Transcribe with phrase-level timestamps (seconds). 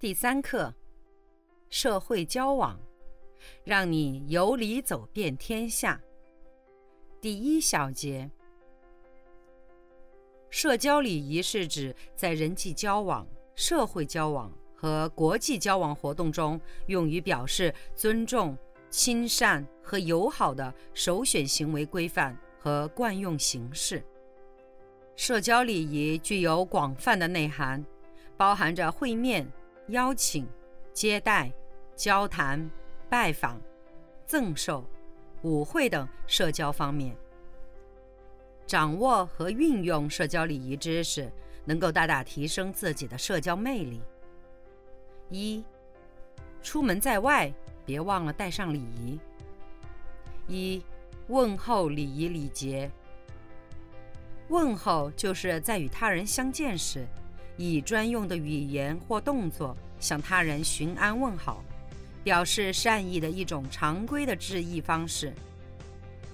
[0.00, 0.72] 第三课：
[1.68, 2.80] 社会交往，
[3.64, 6.00] 让你有理走遍天下。
[7.20, 8.30] 第一小节：
[10.48, 18.56] 社交礼仪是指在人际交往、社会交往和国际交往活动中，用于表示尊重、
[18.88, 24.02] 亲善和友好的首选行为规范和惯用形式。
[25.14, 27.84] 社交礼仪具有广泛的内涵，
[28.38, 29.46] 包含着会面。
[29.90, 30.46] 邀请、
[30.92, 31.52] 接待、
[31.94, 32.70] 交谈、
[33.08, 33.60] 拜访、
[34.26, 34.84] 赠寿、
[35.42, 37.16] 舞会等社交方面，
[38.66, 41.30] 掌握和运用社交礼仪知识，
[41.64, 44.00] 能够大大提升自己的社交魅力。
[45.28, 45.64] 一、
[46.62, 47.52] 出门在外，
[47.84, 49.18] 别忘了带上礼仪。
[50.46, 50.84] 一、
[51.28, 52.90] 问候礼仪礼节。
[54.48, 57.06] 问候就是在与他人相见时。
[57.62, 61.62] 以专用的语言或动作向他人询安问好，
[62.24, 65.30] 表示善意的一种常规的致意方式。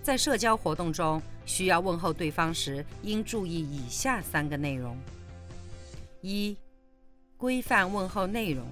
[0.05, 4.97] 在社交活动中，需要问候对方时，应注意以下三个内容：
[6.21, 6.57] 一、
[7.37, 8.65] 规范问候内容。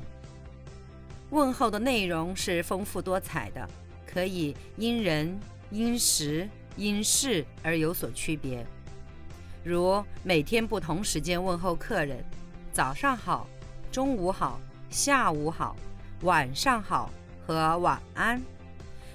[1.30, 3.68] 问候的内容是丰富多彩的，
[4.06, 5.36] 可以因人、
[5.72, 8.64] 因时、因事而有所区别。
[9.64, 12.24] 如每天不同时间问候客人。
[12.74, 13.46] 早上好，
[13.92, 14.58] 中午好，
[14.90, 15.76] 下午好，
[16.22, 17.08] 晚上好
[17.46, 18.42] 和晚安。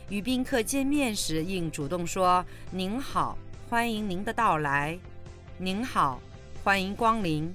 [0.08, 3.38] 与宾客见面时，应主动说“您好，
[3.70, 4.98] 欢迎您的到来
[5.60, 6.22] ”，“您好，
[6.64, 7.54] 欢迎光临”，“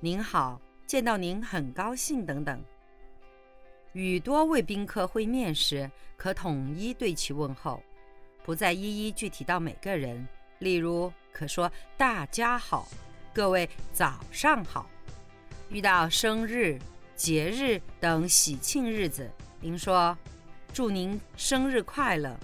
[0.00, 2.58] 您好，见到您很高兴”等等。
[3.92, 7.82] 与多位宾客会面时，可统一对其问候，
[8.42, 10.26] 不再一一具体到每个人。
[10.60, 12.88] 例如，可说“大家好，
[13.34, 14.88] 各位早上好”。
[15.70, 16.78] 遇到生日、
[17.14, 19.30] 节日等喜庆日子，
[19.60, 20.16] 应说
[20.72, 22.34] ：“祝您生日快乐，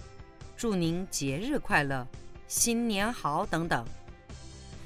[0.56, 2.06] 祝您节日快乐，
[2.46, 3.82] 新年好等等。”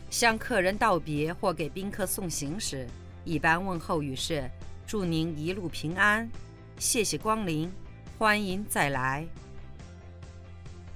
[0.08, 2.86] 向客人道别或给宾客送行时，
[3.24, 4.48] 一般问候语是
[4.86, 6.30] ：“祝您一路平安，
[6.78, 7.70] 谢谢光临，
[8.18, 9.26] 欢迎再来。”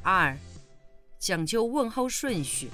[0.02, 0.36] 二，
[1.18, 2.70] 讲究问候顺序。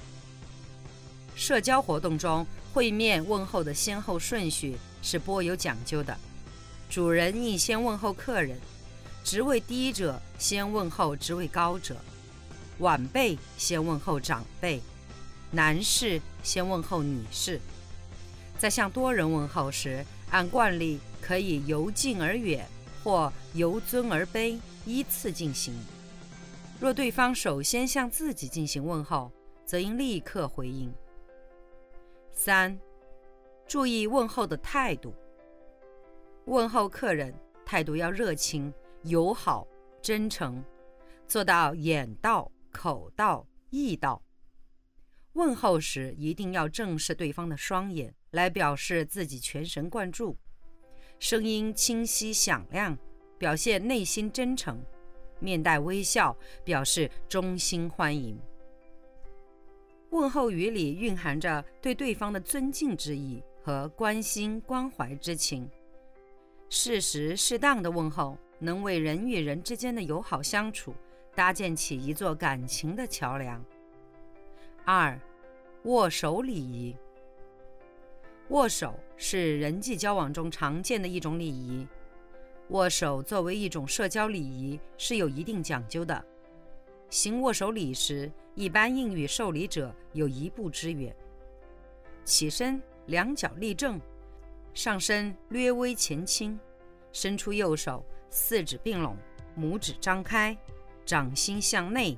[1.39, 2.45] 社交活动中。
[2.71, 6.15] 会面问候的先后顺序是颇有讲究的，
[6.87, 8.59] 主人应先问候客人，
[9.23, 11.97] 职位低者先问候职位高者，
[12.77, 14.79] 晚辈先问候长辈，
[15.49, 17.59] 男士先问候女士。
[18.59, 22.67] 在向多人问候时，按惯例可以由近而远
[23.03, 25.73] 或由尊而卑依次进行。
[26.79, 29.31] 若对方首先向自己进行问候，
[29.65, 30.93] 则应立刻回应。
[32.31, 32.79] 三，
[33.67, 35.13] 注意问候的态度。
[36.45, 37.33] 问候客人，
[37.65, 38.73] 态度要热情、
[39.03, 39.67] 友好、
[40.01, 40.63] 真诚，
[41.27, 44.21] 做到眼到、口到、意到。
[45.33, 50.37] 问候时一定要正视对方的双眼，来表示自己全神贯注。
[51.19, 52.97] 声音清晰响亮，
[53.37, 54.81] 表现内心真诚。
[55.39, 58.39] 面带微笑，表示衷心欢迎。
[60.11, 65.69] 问候语里蕴含着对对方的尊敬之意和关心关怀之情，
[66.67, 70.95] 适时适当的问候能为人与人之间的友好相处
[71.35, 73.63] 搭建起一座感情的桥梁。
[74.83, 75.19] 二，
[75.83, 76.95] 握手礼仪。
[78.49, 81.87] 握手是人际交往中常见的一种礼仪，
[82.69, 86.25] 握手作为一种社交礼仪是有一定讲究的。
[87.11, 91.15] 行握手礼时，一般应与受礼者有一步之远。
[92.25, 93.97] 起身，两脚立正，
[94.73, 96.59] 上身略微前倾，
[97.13, 99.15] 伸出右手，四指并拢，
[99.57, 100.57] 拇指张开，
[101.05, 102.17] 掌心向内，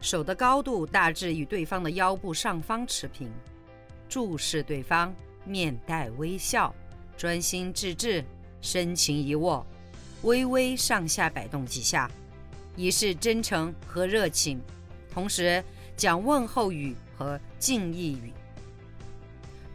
[0.00, 3.30] 手的高度大致与对方的腰部上方持平。
[4.08, 5.14] 注视对方，
[5.44, 6.74] 面带微笑，
[7.18, 8.24] 专心致志，
[8.62, 9.66] 深情一握，
[10.22, 12.10] 微微上下摆动几下。
[12.76, 14.58] 以示真诚和热情，
[15.16, 15.64] 同时
[15.96, 18.34] 讲问候语和敬意语。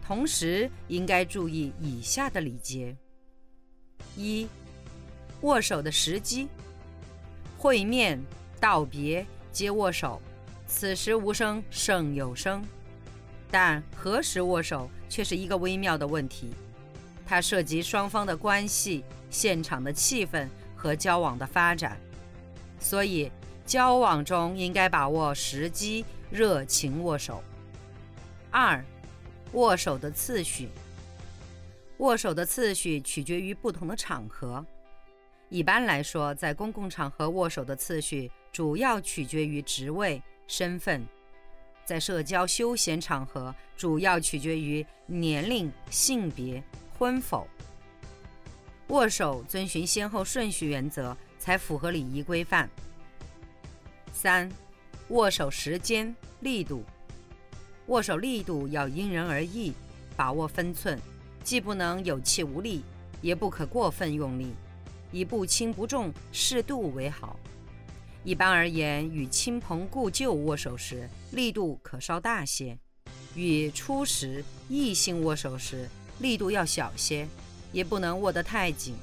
[0.05, 2.95] 同时应该注意以下的礼节：
[4.15, 4.47] 一、
[5.41, 6.47] 握手的时机，
[7.57, 8.21] 会面、
[8.59, 10.21] 道别皆握手，
[10.67, 12.63] 此时无声胜有声。
[13.49, 16.51] 但何时握手却是一个微妙的问题，
[17.25, 21.99] 它涉及双方的关系、现场的气氛和交往的发展，
[22.79, 23.31] 所以
[23.71, 27.41] 交往中应该把握时机，热情握手。
[28.49, 28.83] 二。
[29.53, 30.67] 握手的次序，
[31.99, 34.65] 握手的次序取决于不同的场合。
[35.47, 41.01] 一般来说，在公共场合握手的次序主要取决于职位、身份；
[41.85, 46.61] 在社交休闲场合，主要取决于年龄、性别、
[46.99, 47.47] 婚否。
[48.89, 52.69] 握手遵循先后顺序原则，才符合礼仪规范。
[54.21, 54.47] 三、
[55.07, 56.83] 握手时间、力度。
[57.87, 59.73] 握手力度要因人而异，
[60.15, 60.95] 把握分寸，
[61.43, 62.83] 既不能有气无力，
[63.19, 64.53] 也不可过分用力，
[65.11, 67.35] 以不轻不重、适度为好。
[68.23, 72.77] 一般而言，与亲朋故旧握手时，力度可稍大些；
[73.33, 75.89] 与初识异性握手时，
[76.19, 77.27] 力度要小些，
[77.71, 78.93] 也不能握得太紧。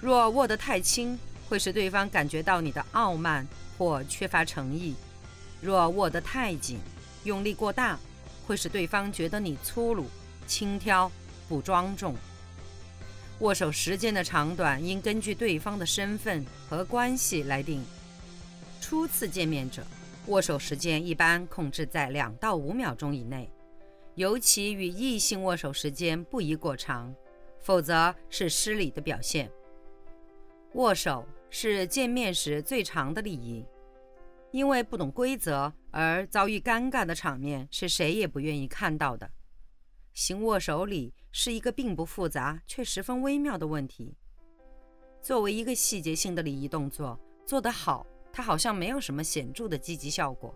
[0.00, 1.18] 若握得太轻，
[1.50, 3.44] 会使对方感觉到你的傲慢
[3.76, 4.94] 或缺乏诚意；
[5.60, 6.78] 若握得太紧，
[7.24, 7.98] 用力过大，
[8.46, 10.06] 会使对方觉得你粗鲁、
[10.46, 11.10] 轻佻、
[11.48, 12.14] 不庄重。
[13.40, 17.84] 握手时间的长短应根据对方的身份和关系来定。
[18.80, 19.84] 初次见面者，
[20.26, 23.50] 握手时间一般控制在两到五秒钟以内，
[24.14, 27.12] 尤其与异性握手时间不宜过长，
[27.58, 29.50] 否则是失礼的表现。
[30.74, 33.66] 握手是见面时最长的礼仪。
[34.52, 39.30] 因为不懂规则而遭遇尴尬的场面是谁也不愿意看到的。
[40.12, 44.16] 行握手礼是一个并不复杂却十分微妙的问题。
[45.22, 47.16] 作为一个细节性的礼仪动作，
[47.46, 50.52] 做得好，它好像没有什么显著的积极效果；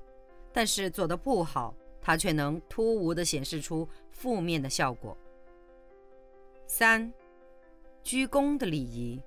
[0.52, 5.16] 但是做得不好，它却能突兀地显示出负面的效果。
[6.66, 7.12] 三、
[8.02, 9.22] 鞠躬的礼仪。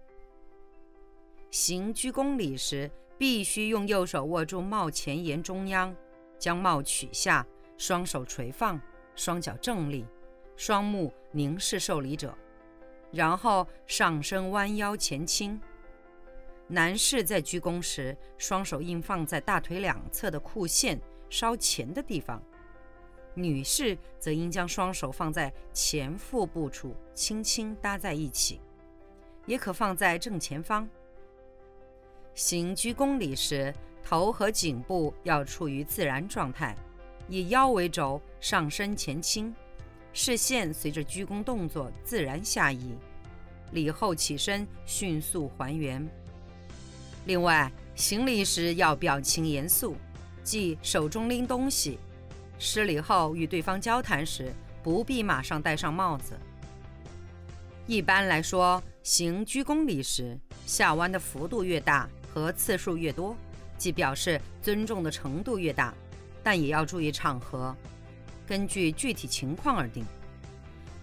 [1.52, 2.90] 行鞠躬礼时。
[3.20, 5.92] 必须用右手握住帽前沿中央，
[6.38, 7.44] 将帽取下，
[7.76, 8.80] 双手垂放，
[9.16, 10.06] 双脚正立，
[10.56, 12.38] 双目凝视受礼者，
[13.12, 15.60] 然后上身弯腰前倾。
[16.68, 22.40] 男士在鞠躬时，双手应放在大腿两侧的裤线稍前的地方；
[23.34, 28.62] 女士则应将双手放在前腹部处，轻轻搭在一起，
[29.48, 30.88] 也可放在正前方。
[32.38, 33.74] 行鞠躬礼时，
[34.04, 36.78] 头和颈部要处于自然状态，
[37.28, 39.52] 以腰为轴，上身前倾，
[40.14, 42.96] 视线随着鞠躬动作自然下移。
[43.72, 46.08] 礼后起身，迅速还原。
[47.26, 49.96] 另外，行礼时要表情严肃，
[50.44, 51.98] 即手中拎东西。
[52.60, 54.54] 施礼后与对方交谈时，
[54.84, 56.38] 不必马上戴上帽子。
[57.88, 62.08] 一般来说，行鞠躬礼时，下弯的幅度越大。
[62.38, 63.36] 和次数越多，
[63.80, 65.92] 即表示尊重的程度越大，
[66.44, 67.76] 但也要注意场合，
[68.46, 70.06] 根据具体情况而定。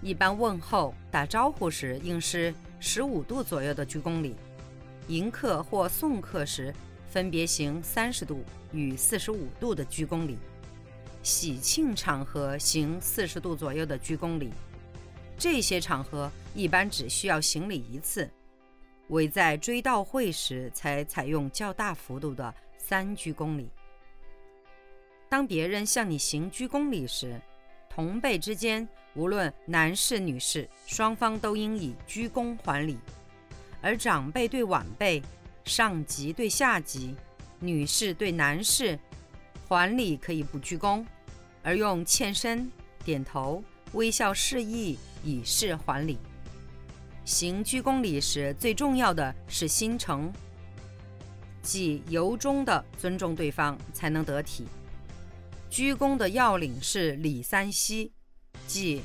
[0.01, 4.37] 一般问候、打招呼时应是十五度左右的鞠躬礼；
[5.09, 6.73] 迎客或送客时
[7.09, 10.37] 分别行三十度与四十五度的鞠躬礼；
[11.25, 14.53] 喜庆场合行四十度左右的鞠躬礼。
[15.37, 18.31] 这些场合一般只需要行礼一次。
[19.09, 23.69] 唯在追悼会时才采用较大幅度的三鞠躬礼。
[25.29, 27.41] 当别人向你行鞠躬礼时，
[27.91, 32.97] 同辈之间无论男士女士，双方都应以鞠躬还礼；
[33.81, 35.23] 而长辈对晚辈、
[35.65, 37.17] 上级对下级、
[37.61, 38.99] 女士对男士，
[39.69, 41.05] 还礼可以不鞠躬，
[41.63, 42.71] 而用欠身、
[43.05, 46.19] 点头、微笑示意以示还礼。
[47.25, 50.31] 行鞠躬礼时，最重要的是心诚，
[51.63, 54.67] 即由衷的尊重对方，才能得体。
[55.71, 58.13] 鞠躬的要领是礼三吸，
[58.67, 59.03] 即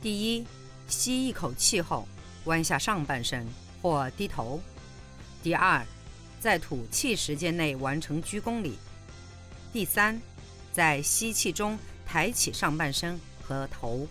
[0.00, 0.46] 第一，
[0.86, 2.06] 吸一口气后
[2.44, 3.44] 弯下上半身
[3.82, 4.60] 或低头；
[5.42, 5.84] 第二，
[6.38, 8.74] 在吐气时间内完成鞠躬礼；
[9.72, 10.18] 第三，
[10.72, 14.06] 在吸气中抬起上半身和头，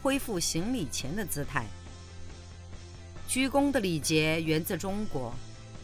[0.00, 1.66] 恢复行礼前的姿态。
[3.36, 5.30] 鞠躬的礼节源自中国，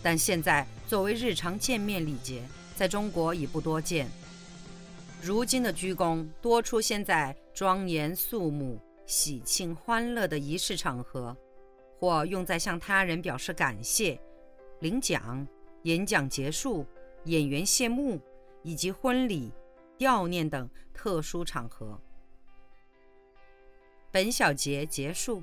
[0.03, 2.43] 但现在作为日常见面礼节，
[2.75, 4.09] 在中国已不多见。
[5.21, 11.37] 如今的鞠躬多出现在庄严肃穆、喜庆欢乐的仪式场合，
[11.99, 14.19] 或用在向他人表示感谢、
[14.81, 15.47] 领奖、
[15.83, 16.87] 演讲结束、
[17.27, 18.19] 演员谢幕
[18.63, 19.53] 以及婚礼、
[19.99, 22.01] 悼念等特殊场合。
[24.11, 25.43] 本小节结束。